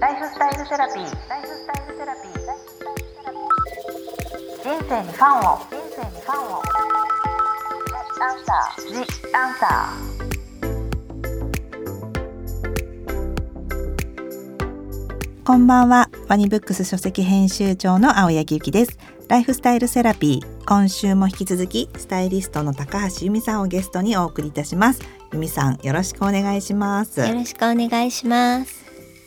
[0.00, 1.28] ライフスタイルセラピー。
[1.28, 2.32] ライフスタイルセラピー。
[4.62, 5.58] 人生にファンを。
[5.58, 6.62] 人生にファンを。
[8.20, 8.86] アンサー。
[8.86, 8.94] ジ
[9.34, 9.92] アンサ
[15.44, 25.00] こんばんはワニブックス書籍編集長の青柳ゆきですライフスタイルセラピー今週も引き続きスタイリストの高橋由美さんをゲストにお送りいたします
[25.32, 28.77] 由美さんよろしくお願いしますよろしくお願いします。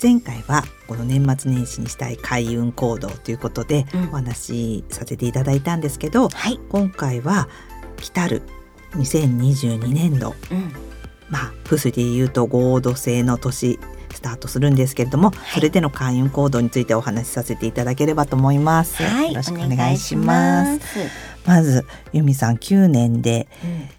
[0.01, 6.59] 前回はこの年末年始にしたい開運行動ということでうんお話しさせていただいたんですけど、はい。
[6.69, 7.47] 今回は
[7.97, 8.41] 来たる
[8.93, 10.73] 2022年度うん。
[11.29, 13.79] まあ風水で言うと合土星の年
[14.21, 19.01] スタートするんですけれども、それでの開運行動についてお話しさせていただければと思います。
[19.01, 19.29] はい。
[19.29, 20.79] よろしくおお願いします。
[20.79, 20.99] す。
[21.47, 23.47] まず由美さん9年で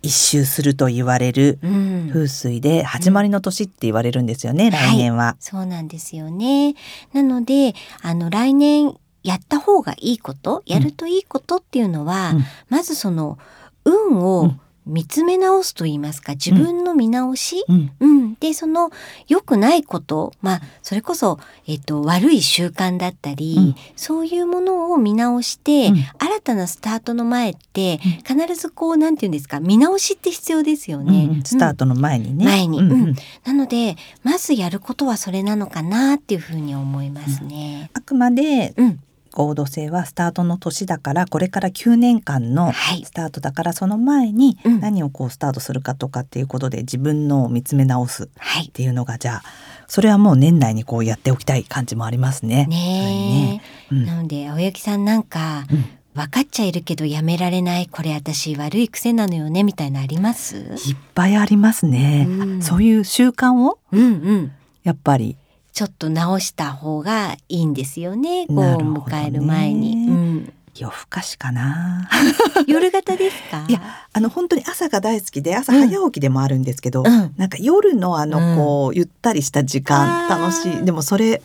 [0.01, 2.09] 一周すると言われるうん。
[2.13, 5.37] 風水で始まりの年って言われるんですよね、来年は。
[5.41, 6.77] そうなんですよね。
[7.13, 8.95] なので、あの来年
[9.25, 13.39] やった方がいいこと、やるといいことっていうのは、うんまずその
[13.85, 17.65] 運うをん見つめ直すと言いますか、自分の見直し？
[17.69, 17.91] うん。
[18.01, 18.91] うん、でその
[19.29, 23.74] 良くないことまあそれこそ、えっと、悪い習慣だったり、うん。
[23.97, 25.95] そういうものを見直して、うん。
[25.97, 31.29] 新たなスタートの前って必ずこうなんて言うんですか見直しって必要ですようんね。
[31.30, 31.43] うん。
[31.45, 32.45] スタートの前にね。
[32.45, 32.79] 前に。
[32.79, 37.91] うんなのでまずやることはそれなのかなっていうふうに思いますね。
[37.95, 39.01] あくまでうん、
[39.33, 43.05] 合土星はスタートの年だからこれから9年間のはい。
[43.05, 44.80] スタートだからその前にうん。
[44.80, 48.69] 何をこうスタートするかとかっていうことで自分のを見つめ直すっはい。
[48.69, 49.43] ていうのがじゃあ
[49.89, 52.66] それはもう年内にこうやっておきたい感じもありますね。
[52.66, 54.07] ねえ、うん。
[54.07, 55.85] なので青柳さんなんか、うん。
[56.15, 60.59] 分かっちゃいるけどやめられないこれ私悪い癖なのよねみたいなのあります？
[60.59, 62.27] いっぱいありますね。
[62.29, 62.63] うん。
[62.63, 63.79] そういう習慣を？
[63.93, 64.53] うんうん。
[64.83, 65.37] やっぱり
[65.72, 68.47] ちょっと直した方がいいんですよね。
[68.47, 69.92] こう迎える前に。
[70.09, 72.09] うん、夜更かしかな。
[72.69, 73.65] 夜型ですか？
[73.69, 73.81] いや
[74.12, 81.41] あの本当に朝が大好きで朝早起きでもあるんですけど、うんなんか夜のあうんのこうゆったりした時間楽しいでもそれ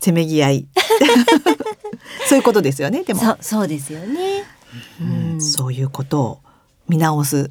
[0.00, 0.66] せめぎ合い
[2.28, 4.44] そういうことですよねでもそうそうですよね。
[5.00, 6.38] うんうんそういうことを
[6.88, 7.50] 見直す。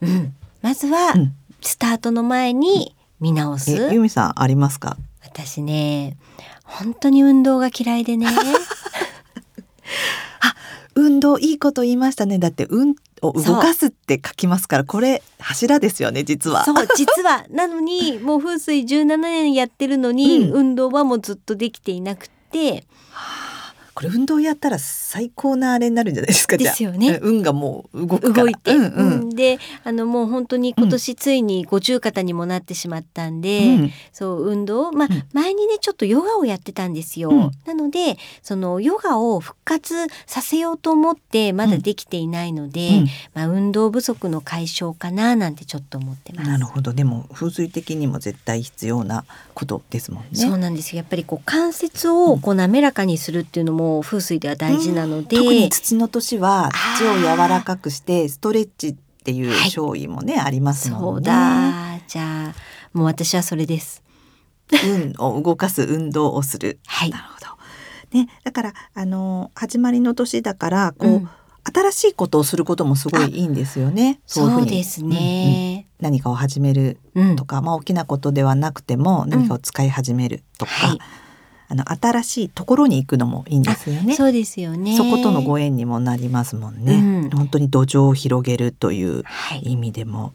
[0.00, 1.32] うん、まずは、うん
[1.62, 3.72] スタートの前に見直す。
[3.72, 4.96] え由美さんありますか？
[5.36, 6.16] 私ね
[6.64, 8.26] 本当に運動が嫌いでね。
[10.96, 16.64] 運動いいこと言いましたねだって運を動かすって書きますからこれ柱ですよね実は。
[16.64, 22.84] そう実はなのにもう風水17年やってるのに、うん運動はもうずっとできていなくて。
[23.96, 26.58] これ運動やったら最高なあれになるんじゃないですか？
[26.58, 27.18] ですよね。
[27.22, 29.20] 運がもう動いて、うんうん。
[29.22, 29.30] うん。
[29.30, 33.92] であのもう本当に今年ついに五十肩にもなってしまったんで、うん。
[34.12, 35.24] そう運動まあ、うん。
[35.32, 37.50] 前にねちょっとヨガをやってたんですよ、うん。
[37.64, 39.94] なのでそのヨガを復活
[40.26, 43.06] させようと思ってまだできていないので、うん。
[43.32, 46.50] まあ、運動不足の解消かななんてちょっと思ってます。
[46.50, 46.92] なるほど。
[46.92, 49.24] でも風水的にも絶対必要な
[49.54, 50.28] ことですもんね。
[50.34, 50.98] そうなんですよ。
[50.98, 61.02] やっぱりこう関節をこう滑らかにするっていうのも風水では大事なので、特に土の年は土を柔らかくしてストレッチっていうはい勝意もね、ありますもんね。
[61.02, 62.54] そうだじゃあ
[62.92, 64.02] もう私はそれです。
[64.84, 66.78] 運を動かす運動をする。
[66.86, 67.46] はいなるほど。
[68.18, 71.28] ね、だからあの始まりの年だからこう、うん
[71.74, 74.02] 新しいことをすることもすごいいいんですよね。
[74.10, 75.88] いふにそうですうんうんね。
[76.00, 80.98] 何かを始めるうんとか、まあ大きなことではなくても何かを使い始めるとか、はい
[81.68, 84.14] あの新しいところに行くのもいいんですよね。
[84.14, 84.96] そうですよね。
[84.96, 86.94] そことのご縁にもなりますもんね。
[86.94, 89.62] うん本当に土壌を広げるというはい。
[89.72, 90.32] 意味でも。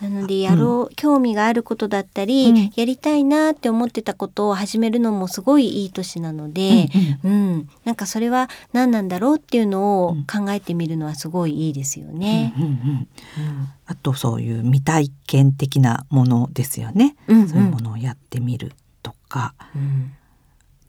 [0.00, 6.88] なのでやろう、興味があることだったり、うんやりたいなって思ってたことを始めるのもすごいいい年なので、
[7.24, 12.54] うんうん、なんかそれは何なんだろうっていうのをうん考えてみるのはすごいいいですよね。
[12.56, 13.08] うんうんうん
[13.88, 17.14] あとそういう未体験的なものですよね。
[17.28, 18.72] うんうんそういうものをやってみる
[19.02, 19.54] とか。
[19.74, 20.12] うん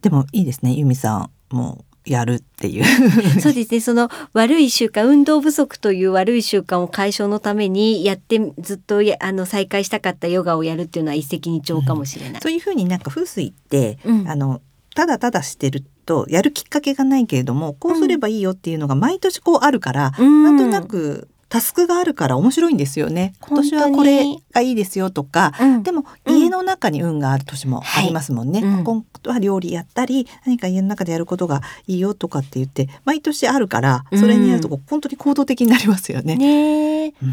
[0.02, 0.72] でもいいですね。
[0.72, 2.84] 由美さんもやるっていう。
[3.40, 12.40] そうですねその悪い習慣運動不足という悪い習慣を解消のためにやってずっとやあの再開したかったヨガをやるっていうのは一石二鳥かもしれない。
[12.40, 14.60] そういうふうになんか風水って、うんあの
[14.94, 23.34] ただただしてるとやるきっかけがないけれどもこうすればいいよっていうのが毎年こうあるから、うんなんとなくタスクがあるから面白いんですよね。
[23.40, 28.60] 今年はこれがいいですよとか、うんでもうん家の中に運がある年もありますもんね。
[28.60, 36.36] 今度は料理やったり何か家の中でやることがいいよとかって言って毎年あるからそれにやると本当に行動的になりますよね。
[36.36, 37.32] ねえ、うんう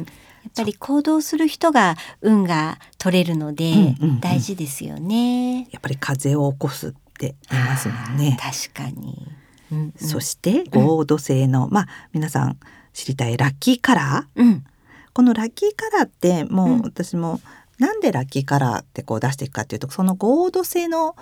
[0.00, 0.06] ん
[0.44, 5.68] やっぱり行動する人が運が取れるのでうんうんうん大事ですよね。
[5.70, 8.36] やっぱり風を起こすって言いますもんね。
[8.38, 9.26] 確かに。
[9.72, 9.92] うんうん。
[9.96, 12.58] そして合土星の、まあ皆さん
[12.92, 14.42] 知りたいラッキーカラー。
[14.42, 14.64] うん。
[15.12, 16.78] このラッキーカラーってもうん。
[16.80, 17.40] う私も
[17.78, 21.16] なんでラッキーカラーってこう出していくかっていうとその合土星の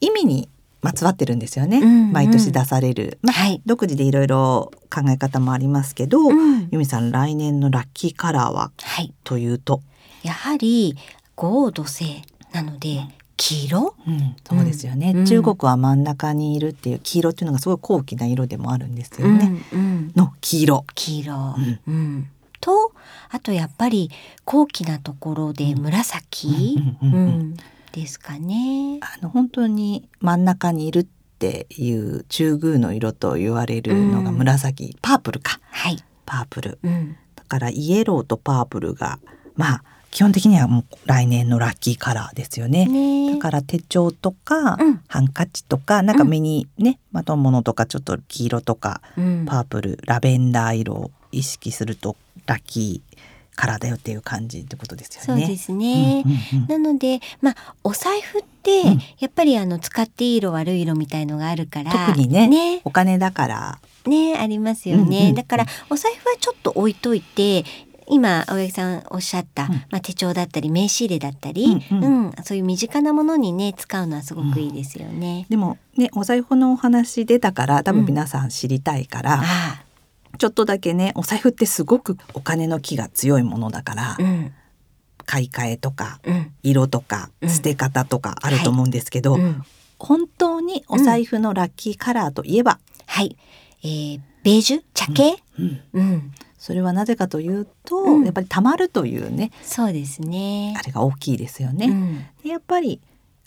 [0.00, 0.48] 意味に
[0.82, 2.12] まつわってるんですよね、うんうん。
[2.12, 3.62] 毎年出される、まあはい。
[3.64, 6.68] 独自でいろいろ考え方もありますけど、うん。
[6.70, 8.70] 由美さん来年のラッキーカラーは？
[8.82, 9.14] はい。
[9.24, 9.80] というと、
[10.22, 10.96] やはり
[11.36, 13.02] 合土星なので
[13.36, 13.94] 黄色？
[14.44, 21.34] そうですよね、うん中国は真ん中にいるっていう黄色っていうのがすごい高貴な色でもあるんですよね、うんうんの黄色黄色。
[21.34, 22.28] うんうん。
[22.60, 22.92] と
[23.30, 24.10] あとやっぱり
[24.44, 26.76] 高貴なところで紫？
[27.02, 27.56] うんうんうんうんうん
[27.92, 29.00] ですかね。
[29.02, 31.06] あの本当に真ん中にいるっ
[31.38, 35.98] ていう中宮の色と言われるのがうん紫、パープルかはい。
[36.26, 37.16] パープルうん。
[37.36, 39.18] だからイエローとパープルが
[39.56, 39.84] まあ
[40.14, 42.86] 基本的にはもう来年のラッキーカラーですよね。
[42.86, 43.32] ね。
[43.32, 45.00] だから手帳とか、うん。
[45.08, 49.44] ハンカチとかなんか目にね、まとうものとかちょっと黄色とかうん。
[49.44, 52.16] パープルラベンダー色を意識すると
[52.46, 53.16] ラッキー
[53.56, 55.42] カラーだよっていう感じってことですよね。
[55.42, 56.22] そうですね。
[56.24, 59.00] うんうんうんなので、まあ、お財布って、うん。
[59.18, 62.82] やっぱりあの使っていい色悪い色みたいのがあるから特にねね。
[62.84, 63.78] お金だから。
[64.06, 65.34] ねありますよね、うんうん。
[65.34, 67.64] だからお財布はちょっと置いといて
[68.06, 69.70] 今青柳さんおっしゃった、うん。
[69.90, 72.26] まあ、手帳だったり名刺入れだったり、ううん。
[72.26, 72.32] ん。
[72.44, 75.46] そういう身近なものにね使うのはすごくいいですよね。
[75.48, 79.84] でもねお財布のお話出たから多分皆さん知りたいから、あ
[80.38, 84.18] ちょっとだけねお財布ってすごくお金の気が強いものだから、
[85.26, 86.52] 買い替えとかうん。
[86.62, 87.48] 色とかうん。
[87.48, 89.62] 捨て方とかあると思うんですけど、うん。
[89.98, 93.36] 本当にお財布のラッキーカラーといえば、はい、
[93.82, 94.82] えー、ベージュ？
[94.92, 95.80] 茶系、うん。
[95.94, 96.32] うん
[96.64, 100.80] それはなぜかというと、うんやっぱりたまるというねそうですねあ。
[100.80, 101.88] れが大きいですよね。
[101.88, 103.02] うんでやっぱり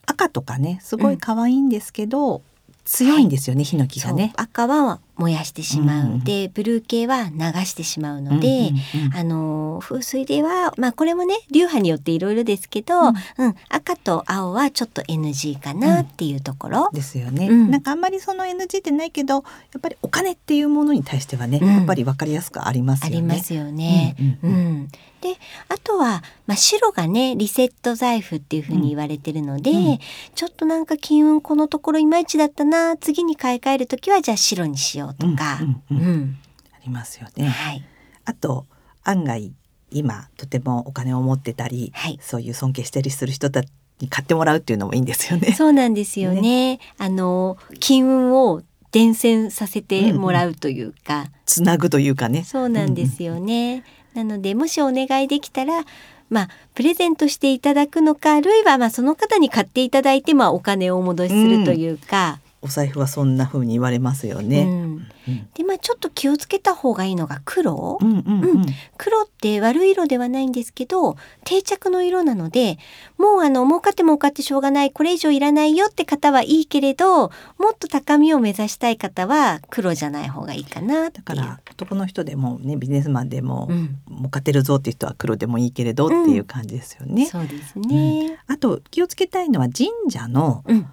[0.05, 2.43] 赤とかねすごい可愛いんですけど、
[2.85, 4.33] 強いんですよね、ヒノキがね。
[4.37, 6.23] 赤は燃やしてしまう、うん。
[6.23, 9.17] でブルー系は流してしまうので、うんうんうん。
[9.17, 16.89] あの風水ではまあこれもね流派によっていろいろですけど、ううんん赤と青はちょっと NG かなっていうところ。
[16.93, 17.71] ですよね、うん。
[17.71, 19.41] なんかあんまりその NG ってないけどや
[19.77, 21.67] っぱりお金っていうものに対してはね、うん。
[21.67, 23.21] やっぱり分かりやすくありますあよね。
[23.21, 24.15] りますよね。
[24.43, 24.55] ううんん。
[24.55, 24.87] うん。
[25.19, 25.29] で
[25.67, 29.99] あとは、まあ、白がねリセット財布っていう風に言われてるので、うん。
[30.35, 35.59] ちょっとなんか金運このところいまいちだったな次に買い替える時はじゃあ白にしようとか。
[35.61, 36.37] うんうんうんうん
[36.73, 37.47] ありますよね。
[37.47, 37.83] はい
[38.25, 38.65] あと
[39.03, 39.51] 案外
[39.89, 43.67] 今とてもお金を持ってたり、はいそういう尊敬したりする人たち
[43.99, 45.53] に買ってもらうっていうのもいいんですよね。
[45.53, 46.79] そうなんですよね。
[46.97, 48.61] あの金運を
[48.91, 52.43] 伝染させてもらうというか、つなぐというかね。
[52.43, 53.83] そうなんですよね。
[54.13, 55.83] なのでもしお願いできたら。
[56.29, 64.63] まあ、プレゼントしていただくのかあるいはまあその方に買っていただいてまあお金をお戻しするというか、お財布はそんな風に言われますよね。
[64.63, 65.07] うん。
[65.27, 65.49] うん。
[65.53, 68.65] でまあちょっと気をつけた方がいいのが黒、うんうんうん。
[68.97, 72.77] 黒って悪い色ではないんですけど定着の色なので
[73.17, 83.99] もうあの儲かって儲かってしょうがないこれ以上いらないよって方はいいけれどもっと高みを目指したい方は黒じゃない方がいいかなだから男の人でもねビジネスマンでも、うん。
[84.17, 87.27] 儲かってるぞっていう人は黒でもいいけれどっていう感じですよね。
[87.27, 88.39] そうですね。
[88.47, 90.87] あと気をつけたいのは神社のうん、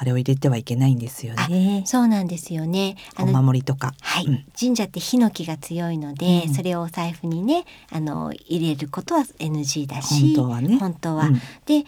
[0.00, 1.82] あれを入れてはいけないんですよね。
[1.84, 2.96] そうなんですよね。
[3.16, 3.92] あおの守りとか。
[4.00, 10.78] はい、うん神社ってヒノキが強いので、うんそれをお財布にねあの入れることは NG だし本当はね。
[10.78, 11.84] 本当はうんで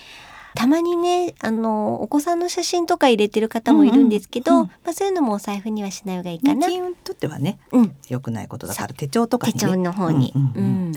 [0.54, 6.68] たまにねあのお子さんの写真とか入れてる方もいるんですけど、うんうんうんまあ、そういうのもお財布にはしない方がいいかな。
[6.68, 10.34] 金運にとってはねうん、良くないことだから手帳とかにね手帳の方に。
[10.36, 10.92] うんうんうんうん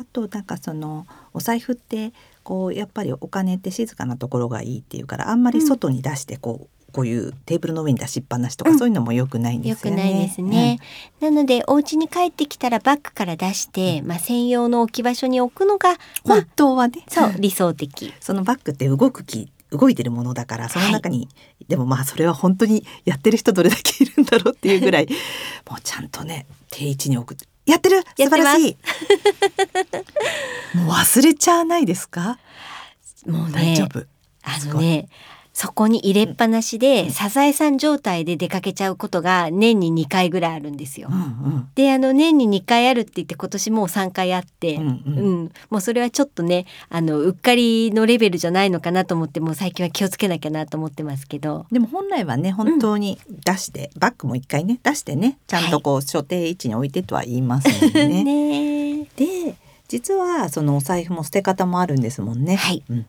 [0.00, 10.02] あとなんかそのお財布ってこうやっぱりお金って静かなところがいいっていうからあんまり外に出してこう、こういうテーブルの上に出しっぱなしとか、うんそういうのも良くないんですよね。
[10.02, 10.78] ないですね、
[11.20, 15.96] なのでお家に帰ってきたらバッグから出して、まあ、専用の置き場所に置くのが、うん。
[16.24, 18.14] まあ本、当はね、そう理想的。
[18.20, 21.28] そのバッグって動く気動いてるものだからその中に、
[21.68, 25.08] でもまあそれは本当にやってる人どれだけいるんだろうっていうぐらい
[25.68, 28.02] もうちゃんとね定位置に置くやってる。
[28.16, 28.76] 素晴らしい。
[30.76, 32.38] もう忘れちゃわないですか、
[33.26, 34.06] もうね大丈夫。
[34.42, 35.08] あのね
[35.60, 41.08] そこに入れっぱなしで、サザエさん状態で出かけちゃうことが年に2回ぐらいあるんですよ。
[41.10, 41.20] うんう
[41.56, 45.44] んであの年に2回あるって言って今年もう3回あって、うんううん。
[45.46, 51.66] んもうそれはちょっとねあのうっかりのレベルじゃないのかなと思ってもう最近は気をつけなきゃなと思ってますけど。
[51.72, 58.22] でも本来はね本当に出して、バッグも一回ね出してねちゃんとこう所定位置に置いてとは言いますのでね。
[58.22, 59.56] ねえで
[59.88, 62.56] 実はそのお財布も捨て方もあるんですもんね。
[62.56, 63.06] はいうんうん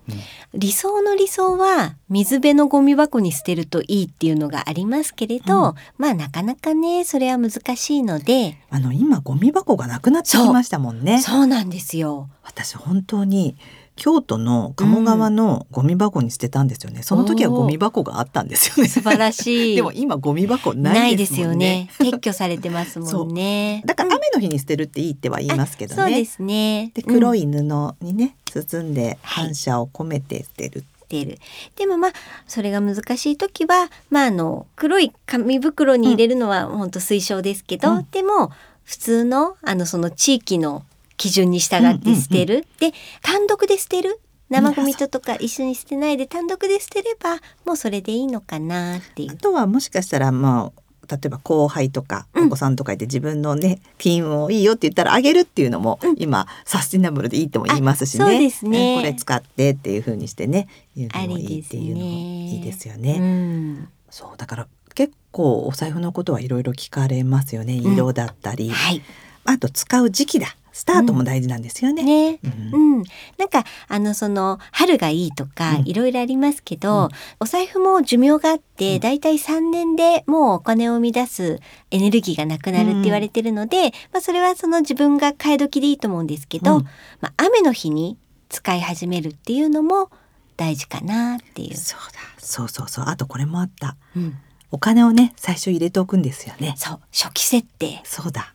[0.55, 11.21] 理想の理想は水辺のゴミ箱に捨てるといいっていうのがありますけれど、うんまあなかなかねそれは難しいのであの今ゴミ箱がなくなってきましたもんね。
[11.21, 12.29] そうなんですよ。
[12.43, 13.57] 私本当に
[13.99, 17.03] 京都の鴨川のゴミ箱に捨てたんですよね。
[17.03, 18.89] その時はゴミ箱があったんですよね。
[18.89, 19.75] 素晴らしい。
[19.77, 22.09] でも今ゴミ箱なないいでですよねね。。
[22.11, 23.83] 撤去されてますもんね。
[23.85, 26.01] だから雨の日に捨てるっていいっては言いますけどね。
[26.01, 26.91] そうですね。
[26.93, 27.61] で黒いい布
[28.01, 30.85] にね包んではい感謝を込めて捨てる。
[31.09, 31.39] てる。
[31.75, 32.11] でもまあ
[32.47, 38.51] それが難しい時はまああの黒い紙袋に入れるのは本当推奨ですけど、うんでも
[38.85, 40.83] 普通のあのその地域の
[41.19, 44.19] 基準に従って捨てる、で単独で捨てる？
[44.49, 47.35] 生ゴミととか一緒に捨てないで単独で捨てれば
[47.65, 49.33] もうそれでいいのかなっていう。
[49.33, 49.35] あ。
[49.35, 52.47] とはもしかしたらまあ例えば後輩とかうん。
[52.47, 56.15] お子さんとかいて自分のね金運をいいよって言ったらあげるっていうのもうん。
[56.17, 58.23] 今サスティナブルでいいとも言いますしね。
[58.23, 58.97] あそうですね。
[58.97, 63.17] これ使ってっていう風にしてね言うのもいいっていうのもいいですよね。
[63.19, 63.89] うん。
[64.09, 67.77] そうだから結構お財布のことはいろいろ聞かれますよね。
[67.77, 67.93] うん。
[67.93, 69.03] 色だったり、はい。
[69.45, 70.55] あと使う時期だ。
[70.71, 72.03] スタートも大事なんですよね。
[72.03, 72.39] ね
[72.73, 73.03] うんうん、
[73.38, 77.09] なんかあのその春がいいとかうんいろいろありますけど、うん
[77.39, 81.59] お財布も寿命があって、うんだいたい3年でもうお金を生み出す
[81.91, 86.83] エネルギーがなくなるって言われてるので、まあ、それはその自分が替え時でいいと思うんですけど、うん
[87.21, 88.17] まあ、雨の日に
[88.49, 90.09] 使い始めるっていうのも
[90.57, 91.77] 大事かなっていう。
[91.77, 92.19] そうだ。
[92.38, 93.05] そうそうそう。
[93.07, 93.95] あとこれもあった。
[94.15, 94.38] うん、
[94.71, 96.73] お金をね最初入れておくんですよね。
[96.77, 98.53] そう初期設定そうだ。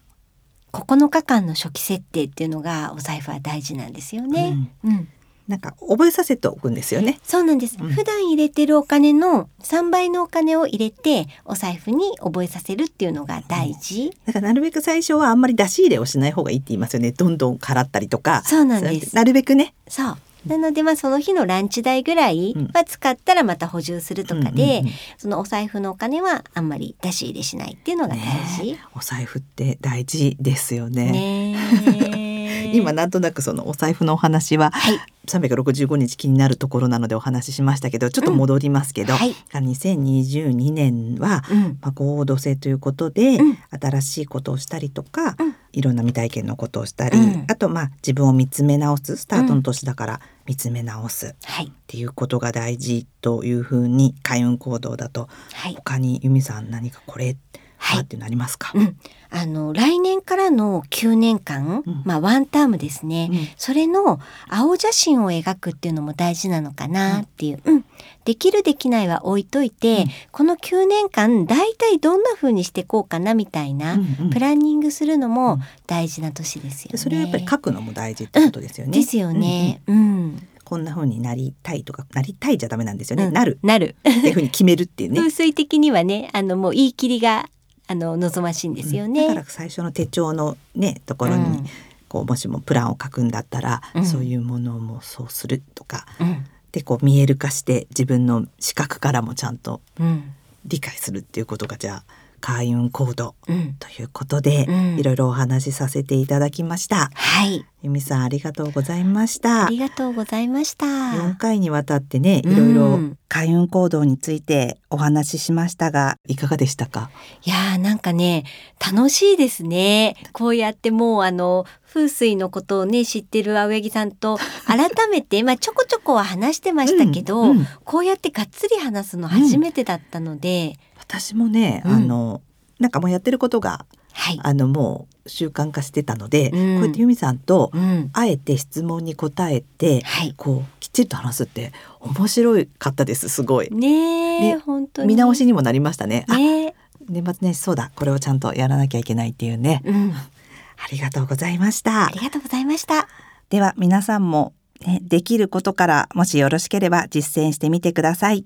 [0.74, 4.68] 9日間の初期設定っていうのがお財布は大事なんですよね。
[4.84, 5.08] うん
[5.46, 7.20] なんか覚えさせておくんですよね。
[7.22, 17.12] そうなんです、うん普段入れてるお金の3倍のお金を入れてお財布に覚えさせるっていうのが大事、だからなるべく最初はあんまり出し入れをしない方がいいって言いますよね。
[17.12, 18.42] どんどん払ったりとか。
[18.46, 19.74] そうなんですなるべくね。
[19.86, 24.92] そうなのでまあその日のランチ代ぐらいは使ったらまた補充するとかで、うんうんうん。
[25.18, 28.20] そのお財布のお金はあんまり出し入れしないっていうのが大
[28.64, 28.72] 事。
[28.72, 31.10] ねお財布って大事ですよね。
[31.10, 32.74] ねえ。
[32.74, 34.98] 今なんとなくそのお財布のお話ははい。
[35.26, 39.34] 365日気になるところなのでお話ししましたけどちょっと戻りますけど、はい。
[39.52, 41.78] 2022年は、うん。
[41.80, 43.58] まあ、合同性ということで、うん。
[43.70, 47.44] 新しいことをしたりとか、うんいろんな未体験のことをしたり、うん。
[47.48, 49.16] あとまあ自分を見つめ直す。
[49.16, 51.26] スタートの年だから見つめ直す。
[51.28, 51.72] っはい。
[51.86, 55.74] ていうことが大事というふうに開運行動だとはい。
[55.74, 57.36] 他に由美さん何かこれ
[57.84, 57.98] はい。
[57.98, 58.96] はっていうのありますか、うん、
[59.30, 62.02] あの来年からの9年間、うん。
[62.04, 63.48] まあワンタームですね、うん。
[63.56, 67.84] それの青写真を描くっていうのも大事なのかなっていう、うん。
[68.24, 70.06] できるできないは置いといて、うん。
[70.32, 73.98] この9年間大体どんな風にしていこうかなみたいな、
[74.32, 75.62] プランニングするのうもん。
[75.86, 76.92] 大事な年ですよね。
[76.92, 78.92] でそれはやっぱり書くのも大事ってことですよね。
[78.92, 79.82] ですよね。
[79.86, 80.48] うん。
[80.64, 83.26] こんな風になりたいとかなりたいじゃダメなんですよね。
[83.26, 83.32] うん。
[83.34, 83.58] なる。
[83.62, 83.96] なる。
[84.00, 85.18] っていう風に決めるっていうね。
[85.20, 87.46] 風水的にはね、あのもう言い切りが
[87.86, 89.28] あの望ましいんですよね。
[89.28, 91.66] だから最初の手帳のねところに、うん。
[92.08, 94.06] こうもしもプランを書くんだったら、うん。
[94.06, 96.46] そういうものもそうするとかうん。
[96.72, 100.32] でこう見える化して自分の視覚からもちゃんとうん。
[100.66, 102.04] 理解するっていうことがじゃあ
[102.40, 104.98] 開運行動うん、ということで、うん。
[104.98, 107.10] いろいろお話しさせていただきました。
[107.14, 109.66] はい、由美さんありがとうございました。
[109.66, 109.68] あ。
[109.70, 110.86] りがとうございました。
[110.86, 112.52] 4回にわたってねうん。
[112.52, 112.98] いろいろ
[113.28, 117.10] 開運行動についてお話ししましたがいかがでしたか？
[117.44, 118.44] いやーなんかね
[118.80, 120.16] 楽しいですね。
[120.32, 127.66] こうやってもうあの風水のことをね知ってる青柳さんと 改めてまあちょこちょこは話してましたけど、うんうん。
[127.84, 130.76] こうやってがっつり話すの初めてだったので、
[131.20, 132.42] 私もね、うんあの
[132.80, 143.70] なんかもうやってることがはい、あのもう習慣化してたので、うんこうやって由美さんとうん、あえて質問に答えて、はいこうきっちりと話すって面白かったですすごい。
[143.70, 146.26] ね本当に見直しにもなりましたね。
[146.28, 146.74] あねえ
[147.08, 149.82] 年末年始そうだこれをちゃんとやらなきゃいけないっていうね。
[149.84, 152.10] うんありがとうございましたあ。
[152.10, 153.08] りがとうございました
[153.48, 154.52] では皆さんも、
[154.84, 158.44] ね、できることからもしよろしければ実践してみてください。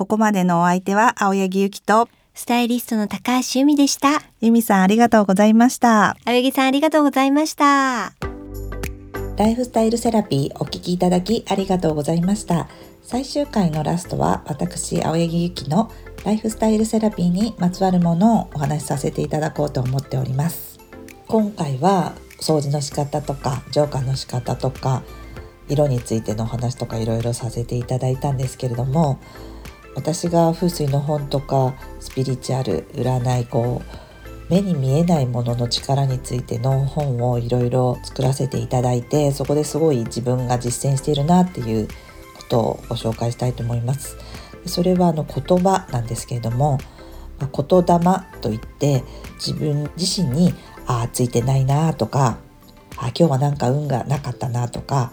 [0.00, 6.16] ここまでのお相手は青柳ゆきとスタイリストの高橋由美でした由美さんありがとうございました。
[6.24, 8.14] 青柳さんありがとうございました
[9.36, 12.66] ライフスタイルセラピーお聞きいただきありがとうございました。
[13.02, 15.92] 最終回のラストは私、青柳ゆきの
[16.24, 20.80] ライフスタイルセラピーにまつわるものをお話しさせていただこうと思っております。
[21.28, 25.02] 今回は掃除の仕方とか浄化の仕方とか
[25.68, 29.20] 色についてのお話とかいろいろさせていただいたんですけれども
[29.94, 34.10] 私が風水の本とかスピリチュアル占いこう
[34.50, 41.92] 目に見えないものの力についての本をいろいろ作らせていただいてそこですごい自分が実践しているなっていうこ
[42.48, 44.16] とをご紹介したいと思います。
[44.66, 46.78] それはあの言葉なんですけれども
[47.40, 47.98] 言霊
[48.40, 49.04] といって
[49.34, 50.52] 自分自身に
[50.86, 52.38] ああついてないなとか
[52.96, 55.12] あ今日はなんか運がなかったなとか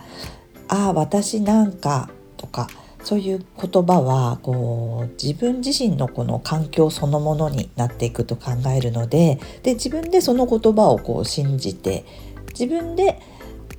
[0.68, 2.68] ああ私なんかとか
[3.08, 12.04] そういう言葉はこう自分自身のこの環境そのものになっていくと考えるのでで自分でその言葉をこう信じて
[12.50, 13.22] 自分で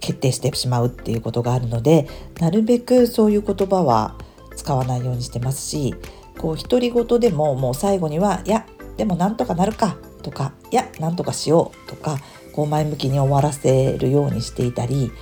[0.00, 2.08] 決定してしまうっていうことがあるので
[2.40, 4.16] なるべくそういう言葉は
[4.56, 5.94] 使わないようにしてますし
[6.38, 8.64] こう独り言でももう最後には「いや
[8.97, 12.16] でもなんとかなるか」とか「いやなんとかしよう」とか
[12.54, 15.12] こう前向きに終わらせるようにしていたり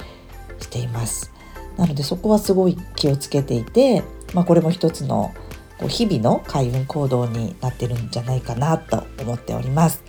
[0.61, 1.36] しています。
[1.77, 4.03] なのでそこはすごい気をつけていて、
[4.35, 5.33] まあ、これも一つの
[5.79, 10.03] こう日々の開運行動になってるんじゃないかなと思っております。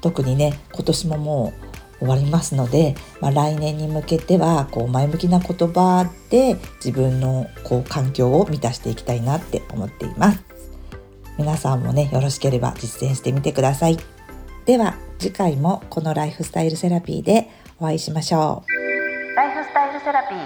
[0.00, 10.44] 特にね今年ももう終わりますので、まあ、来年に向けてはこう前向きな言葉で自分のこう環境を満たしていきたいなって思っています。
[11.38, 13.98] 皆さんもねよろしければ実践してみてください。
[14.66, 18.73] では次回もこのライフスタイルセラピーでお会いしましょライフスタイル
[20.04, 20.38] セラピー。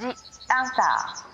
[0.00, 0.06] ジ・
[0.48, 1.31] アンサー。